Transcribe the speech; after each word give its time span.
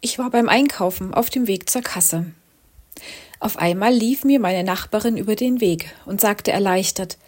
Ich 0.00 0.18
war 0.18 0.30
beim 0.30 0.48
Einkaufen 0.48 1.12
auf 1.12 1.28
dem 1.28 1.46
Weg 1.46 1.68
zur 1.68 1.82
Kasse. 1.82 2.26
Auf 3.40 3.56
einmal 3.56 3.92
lief 3.92 4.24
mir 4.24 4.38
meine 4.38 4.62
Nachbarin 4.62 5.16
über 5.16 5.34
den 5.34 5.60
Weg 5.60 5.94
und 6.06 6.20
sagte 6.20 6.52
erleichtert 6.52 7.18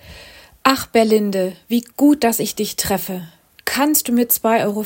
Ach, 0.62 0.86
Berlinde, 0.86 1.54
wie 1.68 1.82
gut, 1.96 2.22
dass 2.22 2.38
ich 2.38 2.54
dich 2.54 2.76
treffe. 2.76 3.26
Kannst 3.64 4.08
du 4.08 4.12
mir 4.12 4.26
2,50 4.26 4.64
Euro 4.66 4.84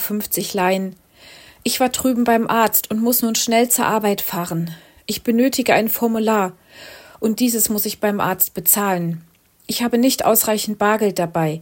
leihen? 0.53 0.97
Ich 1.63 1.81
war 1.81 1.89
drüben 1.89 2.25
beim 2.25 2.47
Arzt 2.47 2.91
und 2.91 3.03
muss 3.03 3.23
nun 3.23 3.35
schnell 3.35 3.69
zur 3.69 3.87
Arbeit 3.87 4.21
fahren. 4.21 4.75
Ich 5.07 5.23
benötige 5.23 5.75
ein 5.75 5.89
Formular 5.89 6.53
und 7.21 7.41
dieses 7.41 7.69
muss 7.69 7.87
ich 7.87 8.01
beim 8.01 8.21
Arzt 8.21 8.55
bezahlen. 8.55 9.23
Ich 9.67 9.83
habe 9.83 9.99
nicht 9.99 10.25
ausreichend 10.25 10.79
Bargeld 10.79 11.19
dabei. 11.19 11.61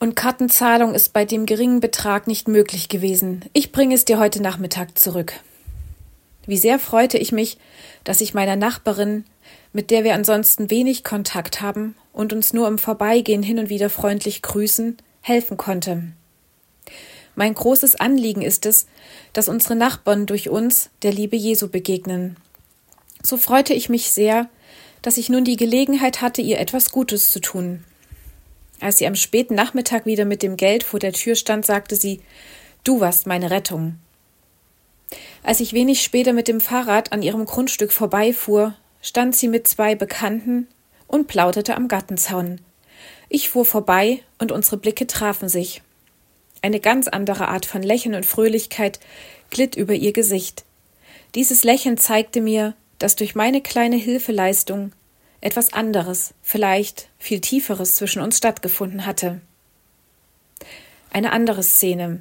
Und 0.00 0.14
Kartenzahlung 0.14 0.94
ist 0.94 1.12
bei 1.12 1.24
dem 1.24 1.44
geringen 1.44 1.80
Betrag 1.80 2.28
nicht 2.28 2.46
möglich 2.46 2.88
gewesen. 2.88 3.44
Ich 3.52 3.72
bringe 3.72 3.94
es 3.94 4.04
dir 4.04 4.18
heute 4.18 4.40
Nachmittag 4.40 4.96
zurück. 4.96 5.34
Wie 6.46 6.56
sehr 6.56 6.78
freute 6.78 7.18
ich 7.18 7.32
mich, 7.32 7.58
dass 8.04 8.20
ich 8.20 8.32
meiner 8.32 8.56
Nachbarin, 8.56 9.24
mit 9.72 9.90
der 9.90 10.04
wir 10.04 10.14
ansonsten 10.14 10.70
wenig 10.70 11.02
Kontakt 11.02 11.60
haben 11.60 11.96
und 12.12 12.32
uns 12.32 12.52
nur 12.52 12.68
im 12.68 12.78
Vorbeigehen 12.78 13.42
hin 13.42 13.58
und 13.58 13.70
wieder 13.70 13.90
freundlich 13.90 14.40
grüßen, 14.40 14.96
helfen 15.20 15.56
konnte. 15.56 16.04
Mein 17.34 17.54
großes 17.54 17.96
Anliegen 17.96 18.42
ist 18.42 18.66
es, 18.66 18.86
dass 19.32 19.48
unsere 19.48 19.76
Nachbarn 19.76 20.26
durch 20.26 20.48
uns 20.48 20.90
der 21.02 21.12
Liebe 21.12 21.36
Jesu 21.36 21.68
begegnen. 21.68 22.36
So 23.22 23.36
freute 23.36 23.74
ich 23.74 23.88
mich 23.88 24.10
sehr, 24.10 24.48
dass 25.02 25.18
ich 25.18 25.28
nun 25.28 25.44
die 25.44 25.56
Gelegenheit 25.56 26.20
hatte, 26.20 26.40
ihr 26.40 26.60
etwas 26.60 26.90
Gutes 26.90 27.30
zu 27.30 27.40
tun. 27.40 27.84
Als 28.80 28.98
sie 28.98 29.06
am 29.06 29.14
späten 29.14 29.54
Nachmittag 29.54 30.06
wieder 30.06 30.24
mit 30.24 30.42
dem 30.42 30.56
Geld 30.56 30.84
vor 30.84 31.00
der 31.00 31.12
Tür 31.12 31.34
stand, 31.34 31.66
sagte 31.66 31.96
sie 31.96 32.20
Du 32.84 33.00
warst 33.00 33.26
meine 33.26 33.50
Rettung. 33.50 33.96
Als 35.42 35.60
ich 35.60 35.72
wenig 35.72 36.02
später 36.02 36.32
mit 36.32 36.48
dem 36.48 36.60
Fahrrad 36.60 37.12
an 37.12 37.22
ihrem 37.22 37.44
Grundstück 37.44 37.92
vorbeifuhr, 37.92 38.74
stand 39.02 39.34
sie 39.34 39.48
mit 39.48 39.66
zwei 39.66 39.94
Bekannten 39.94 40.68
und 41.06 41.26
plauderte 41.26 41.76
am 41.76 41.88
Gartenzaun. 41.88 42.60
Ich 43.28 43.48
fuhr 43.48 43.64
vorbei 43.64 44.20
und 44.38 44.52
unsere 44.52 44.76
Blicke 44.76 45.06
trafen 45.06 45.48
sich. 45.48 45.82
Eine 46.62 46.80
ganz 46.80 47.08
andere 47.08 47.48
Art 47.48 47.66
von 47.66 47.82
Lächeln 47.82 48.14
und 48.14 48.26
Fröhlichkeit 48.26 49.00
glitt 49.50 49.76
über 49.76 49.94
ihr 49.94 50.12
Gesicht. 50.12 50.64
Dieses 51.34 51.64
Lächeln 51.64 51.98
zeigte 51.98 52.40
mir, 52.40 52.74
dass 52.98 53.16
durch 53.16 53.34
meine 53.34 53.60
kleine 53.60 53.96
Hilfeleistung 53.96 54.92
etwas 55.40 55.72
anderes, 55.72 56.34
vielleicht 56.42 57.08
viel 57.18 57.40
Tieferes 57.40 57.94
zwischen 57.94 58.22
uns 58.22 58.38
stattgefunden 58.38 59.06
hatte. 59.06 59.40
Eine 61.10 61.32
andere 61.32 61.62
Szene. 61.62 62.20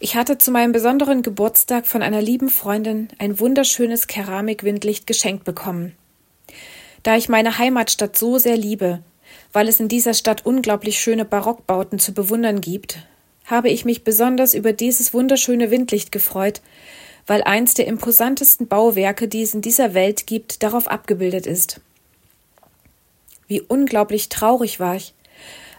Ich 0.00 0.16
hatte 0.16 0.38
zu 0.38 0.50
meinem 0.50 0.72
besonderen 0.72 1.22
Geburtstag 1.22 1.86
von 1.86 2.02
einer 2.02 2.20
lieben 2.20 2.48
Freundin 2.48 3.08
ein 3.18 3.38
wunderschönes 3.38 4.06
Keramikwindlicht 4.06 5.06
geschenkt 5.06 5.44
bekommen. 5.44 5.94
Da 7.02 7.16
ich 7.16 7.28
meine 7.28 7.58
Heimatstadt 7.58 8.16
so 8.16 8.38
sehr 8.38 8.56
liebe, 8.56 9.00
weil 9.52 9.68
es 9.68 9.80
in 9.80 9.88
dieser 9.88 10.14
Stadt 10.14 10.44
unglaublich 10.46 10.98
schöne 10.98 11.24
Barockbauten 11.24 11.98
zu 11.98 12.12
bewundern 12.12 12.60
gibt, 12.60 12.98
habe 13.44 13.70
ich 13.70 13.84
mich 13.84 14.04
besonders 14.04 14.54
über 14.54 14.72
dieses 14.72 15.12
wunderschöne 15.12 15.70
Windlicht 15.70 16.12
gefreut, 16.12 16.60
weil 17.26 17.42
eins 17.42 17.74
der 17.74 17.86
imposantesten 17.86 18.68
Bauwerke, 18.68 19.28
die 19.28 19.42
es 19.42 19.54
in 19.54 19.62
dieser 19.62 19.94
Welt 19.94 20.26
gibt, 20.26 20.62
darauf 20.62 20.88
abgebildet 20.88 21.46
ist. 21.46 21.80
Wie 23.52 23.60
unglaublich 23.60 24.30
traurig 24.30 24.80
war 24.80 24.96
ich, 24.96 25.12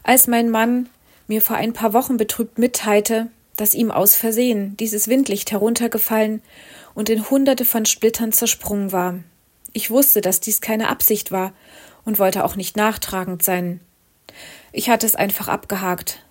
als 0.04 0.28
mein 0.28 0.52
Mann 0.52 0.90
mir 1.28 1.42
vor 1.42 1.56
ein 1.56 1.74
paar 1.74 1.92
Wochen 1.94 2.18
betrübt 2.18 2.60
mitteilte, 2.60 3.32
dass 3.58 3.74
ihm 3.74 3.90
aus 3.90 4.14
Versehen 4.14 4.78
dieses 4.78 5.08
Windlicht 5.08 5.52
heruntergefallen 5.52 6.44
und 6.94 7.10
in 7.10 7.32
hunderte 7.32 7.66
von 7.66 7.88
Splittern 7.88 8.32
zersprungen 8.32 8.92
war. 8.92 9.16
Ich 9.72 9.90
wusste, 9.90 10.22
dass 10.22 10.40
dies 10.40 10.62
keine 10.62 10.88
Absicht 10.88 11.32
war 11.32 11.52
und 12.06 12.20
wollte 12.20 12.44
auch 12.44 12.56
nicht 12.56 12.78
nachtragend 12.78 13.42
sein. 13.42 13.80
Ich 14.72 14.92
hatte 14.92 15.08
es 15.08 15.16
einfach 15.16 15.48
abgehakt. 15.48 16.24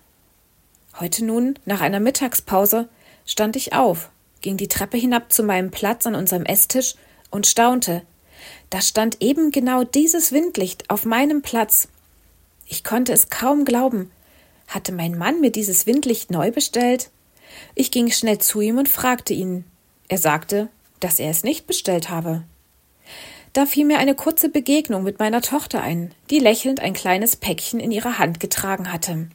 Heute 0.97 1.25
nun, 1.25 1.59
nach 1.65 1.81
einer 1.81 1.99
Mittagspause, 1.99 2.87
stand 3.25 3.57
ich 3.57 3.73
auf, 3.73 4.11
ging 4.39 4.55
die 4.55 4.69
Treppe 4.69 4.95
hinab 4.95 5.33
zu 5.33 5.43
meinem 5.43 5.71
Platz 5.71 6.07
an 6.07 6.15
unserem 6.15 6.45
Esstisch 6.45 6.95
und 7.31 7.47
staunte. 7.47 8.03
Da 8.69 8.81
stand 8.81 9.21
eben 9.21 9.51
genau 9.51 9.83
dieses 9.83 10.31
Windlicht 10.31 10.89
auf 10.89 11.05
meinem 11.05 11.41
Platz. 11.41 11.87
Ich 12.67 12.83
konnte 12.83 13.13
es 13.13 13.29
kaum 13.29 13.65
glauben. 13.65 14.11
Hatte 14.67 14.91
mein 14.91 15.17
Mann 15.17 15.41
mir 15.41 15.51
dieses 15.51 15.85
Windlicht 15.85 16.31
neu 16.31 16.51
bestellt? 16.51 17.09
Ich 17.75 17.91
ging 17.91 18.09
schnell 18.11 18.39
zu 18.39 18.61
ihm 18.61 18.77
und 18.77 18.89
fragte 18.89 19.33
ihn. 19.33 19.65
Er 20.07 20.17
sagte, 20.17 20.69
dass 20.99 21.19
er 21.19 21.29
es 21.29 21.43
nicht 21.43 21.67
bestellt 21.67 22.09
habe. 22.09 22.43
Da 23.53 23.67
fiel 23.67 23.85
mir 23.85 23.99
eine 23.99 24.15
kurze 24.15 24.49
Begegnung 24.49 25.03
mit 25.03 25.19
meiner 25.19 25.41
Tochter 25.41 25.81
ein, 25.81 26.11
die 26.31 26.39
lächelnd 26.39 26.79
ein 26.79 26.93
kleines 26.93 27.35
Päckchen 27.35 27.79
in 27.79 27.91
ihrer 27.91 28.17
Hand 28.17 28.39
getragen 28.39 28.91
hatte. 28.91 29.27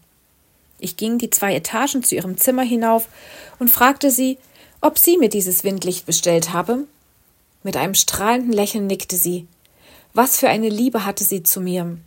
Ich 0.81 0.97
ging 0.97 1.19
die 1.19 1.31
zwei 1.31 1.55
Etagen 1.55 2.03
zu 2.03 2.17
ihrem 2.17 2.37
Zimmer 2.37 2.63
hinauf 2.63 3.09
und 3.59 3.71
fragte 3.71 4.11
sie, 4.11 4.39
ob 4.81 4.99
sie 4.99 5.19
mir 5.19 5.29
dieses 5.29 5.65
Windlicht 5.65 6.07
bestellt 6.07 6.53
habe. 6.53 6.87
Mit 7.69 7.77
einem 7.77 7.95
strahlenden 7.95 8.55
Lächeln 8.55 8.87
nickte 8.87 9.17
sie. 9.17 9.47
Was 10.15 10.39
für 10.39 10.49
eine 10.49 10.71
Liebe 10.71 11.05
hatte 11.05 11.23
sie 11.23 11.43
zu 11.43 11.61
mir. 11.61 11.99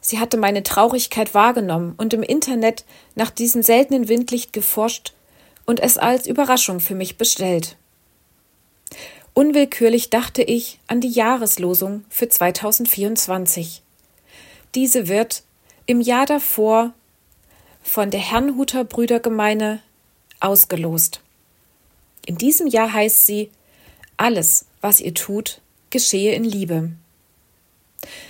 Sie 0.00 0.18
hatte 0.18 0.36
meine 0.36 0.64
Traurigkeit 0.64 1.32
wahrgenommen 1.32 1.94
und 1.96 2.12
im 2.12 2.24
Internet 2.24 2.84
nach 3.14 3.30
diesem 3.30 3.62
seltenen 3.62 4.08
Windlicht 4.08 4.52
geforscht 4.52 5.12
und 5.64 5.78
es 5.78 5.96
als 5.96 6.26
Überraschung 6.26 6.80
für 6.80 6.96
mich 6.96 7.16
bestellt. 7.18 7.76
Unwillkürlich 9.32 10.10
dachte 10.10 10.42
ich 10.42 10.80
an 10.88 11.00
die 11.00 11.12
Jahreslosung 11.12 12.04
für 12.08 12.28
2024. 12.28 13.80
Diese 14.74 15.06
wird 15.06 15.44
im 15.86 16.00
Jahr 16.00 16.26
davor 16.26 16.92
von 17.80 18.10
der 18.10 18.18
Herrnhuter 18.18 18.82
Brüdergemeine 18.82 19.82
ausgelost. 20.40 21.20
In 22.26 22.38
diesem 22.38 22.66
Jahr 22.66 22.92
heißt 22.92 23.24
sie 23.24 23.52
Alles, 24.24 24.64
was 24.80 25.00
ihr 25.00 25.12
tut, 25.12 25.60
geschehe 25.90 26.32
in 26.32 26.44
Liebe. 26.44 26.92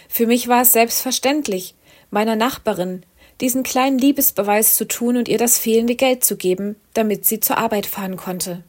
Für 0.08 0.26
mich 0.26 0.48
war 0.48 0.62
es 0.62 0.72
selbstverständlich, 0.72 1.76
meiner 2.10 2.34
Nachbarin 2.34 3.04
diesen 3.40 3.62
kleinen 3.62 4.00
Liebesbeweis 4.00 4.74
zu 4.74 4.88
tun 4.88 5.16
und 5.16 5.28
ihr 5.28 5.38
das 5.38 5.56
fehlende 5.56 5.94
Geld 5.94 6.24
zu 6.24 6.36
geben, 6.36 6.74
damit 6.94 7.26
sie 7.26 7.38
zur 7.38 7.58
Arbeit 7.58 7.86
fahren 7.86 8.16
konnte. 8.16 8.64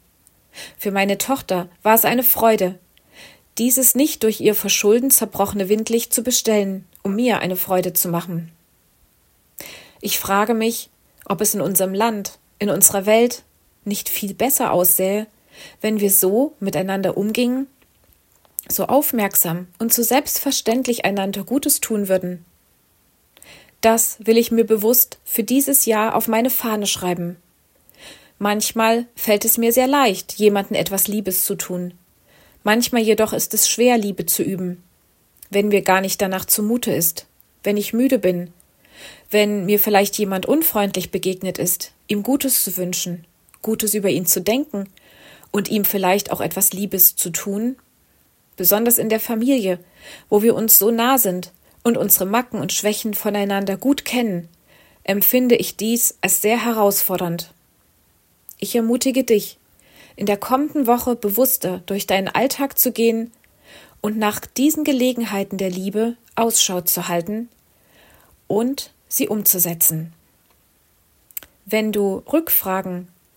Für 0.77 0.91
meine 0.91 1.17
Tochter 1.17 1.67
war 1.81 1.95
es 1.95 2.05
eine 2.05 2.21
Freude, 2.21 2.77
dieses 3.57 3.95
nicht 3.95 4.21
durch 4.21 4.39
ihr 4.39 4.53
Verschulden 4.53 5.09
zerbrochene 5.09 5.67
Windlicht 5.67 6.13
zu 6.13 6.21
bestellen, 6.21 6.85
um 7.01 7.15
mir 7.15 7.39
eine 7.39 7.55
Freude 7.55 7.93
zu 7.93 8.07
machen. 8.07 8.51
Ich 9.99 10.19
frage 10.19 10.53
mich, 10.53 10.91
ob 11.25 11.41
es 11.41 11.55
in 11.55 11.61
unserem 11.61 11.95
Land, 11.95 12.37
in 12.59 12.69
unserer 12.69 13.07
Welt 13.07 13.41
nicht 13.83 14.09
viel 14.09 14.35
besser 14.35 14.71
aussähe, 14.71 15.25
wenn 15.81 15.99
wir 15.99 16.11
so 16.11 16.53
miteinander 16.59 17.17
umgingen 17.17 17.67
so 18.67 18.85
aufmerksam 18.85 19.67
und 19.79 19.93
so 19.93 20.03
selbstverständlich 20.03 21.05
einander 21.05 21.43
Gutes 21.43 21.81
tun 21.81 22.07
würden. 22.07 22.45
Das 23.81 24.17
will 24.19 24.37
ich 24.37 24.51
mir 24.51 24.65
bewusst 24.65 25.19
für 25.23 25.43
dieses 25.43 25.85
Jahr 25.85 26.15
auf 26.15 26.27
meine 26.27 26.49
Fahne 26.49 26.87
schreiben. 26.87 27.37
Manchmal 28.39 29.05
fällt 29.15 29.45
es 29.45 29.57
mir 29.57 29.71
sehr 29.71 29.87
leicht, 29.87 30.33
jemanden 30.33 30.75
etwas 30.75 31.07
Liebes 31.07 31.45
zu 31.45 31.55
tun. 31.55 31.93
Manchmal 32.63 33.03
jedoch 33.03 33.31
ist 33.31 33.53
es 33.53 33.69
schwer, 33.69 33.97
Liebe 33.97 34.25
zu 34.25 34.41
üben, 34.41 34.83
wenn 35.51 35.67
mir 35.67 35.83
gar 35.83 36.01
nicht 36.01 36.21
danach 36.21 36.45
zumute 36.45 36.91
ist, 36.91 37.27
wenn 37.63 37.77
ich 37.77 37.93
müde 37.93 38.17
bin, 38.17 38.51
wenn 39.29 39.65
mir 39.65 39.79
vielleicht 39.79 40.17
jemand 40.17 40.47
unfreundlich 40.47 41.11
begegnet 41.11 41.59
ist, 41.59 41.91
ihm 42.07 42.23
Gutes 42.23 42.63
zu 42.63 42.75
wünschen, 42.77 43.25
Gutes 43.61 43.93
über 43.93 44.09
ihn 44.09 44.25
zu 44.25 44.41
denken 44.41 44.89
und 45.55 45.69
ihm 45.69 45.85
vielleicht 45.85 46.33
auch 46.33 46.41
etwas 46.41 46.73
Liebes 46.73 47.15
zu 47.15 47.29
tun, 47.29 47.77
besonders 48.57 48.97
in 48.97 49.07
der 49.07 49.21
Familie, 49.21 49.79
wo 50.27 50.41
wir 50.41 50.53
uns 50.53 50.77
so 50.77 50.91
nah 50.91 51.17
sind 51.17 51.53
und 51.81 51.95
unsere 51.95 52.25
Macken 52.25 52.59
und 52.59 52.73
Schwächen 52.73 53.13
voneinander 53.13 53.77
gut 53.77 54.03
kennen, 54.03 54.49
empfinde 55.05 55.55
ich 55.55 55.77
dies 55.77 56.17
als 56.19 56.41
sehr 56.41 56.65
herausfordernd. 56.65 57.53
Ich 58.59 58.75
ermutige 58.75 59.23
dich, 59.23 59.57
in 60.17 60.25
der 60.25 60.35
kommenden 60.35 60.87
Woche 60.87 61.15
bewusster 61.15 61.81
durch 61.85 62.05
deinen 62.05 62.27
Alltag 62.27 62.77
zu 62.77 62.91
gehen 62.91 63.31
und 64.01 64.17
nach 64.17 64.41
diesen 64.41 64.83
Gelegenheiten 64.83 65.57
der 65.57 65.69
Liebe 65.69 66.17
Ausschau 66.35 66.81
zu 66.81 67.07
halten 67.07 67.47
und 68.47 68.91
sie 69.07 69.29
umzusetzen. 69.29 70.11
Wenn 71.65 71.93
du 71.93 72.23
Rückfragen 72.33 73.07